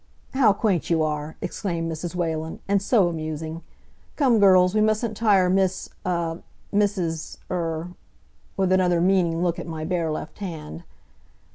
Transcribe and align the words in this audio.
"How 0.33 0.51
quaint 0.51 0.89
you 0.89 1.03
are!" 1.03 1.35
exclaimed 1.41 1.91
Mrs. 1.91 2.15
Whalen, 2.15 2.59
"and 2.67 2.81
so 2.81 3.07
amusing! 3.07 3.61
Come 4.15 4.39
girls, 4.39 4.73
we 4.73 4.81
mustn't 4.81 5.15
tire 5.15 5.47
Miss 5.47 5.89
ah 6.03 6.39
Mrs. 6.73 7.37
er" 7.51 7.89
with 8.57 8.71
another 8.71 8.99
meaning 8.99 9.43
look 9.43 9.59
at 9.59 9.67
my 9.67 9.85
bare 9.85 10.09
left 10.09 10.39
hand. 10.39 10.83